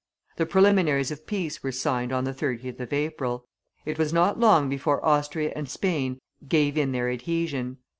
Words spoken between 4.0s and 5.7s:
not long before Austria and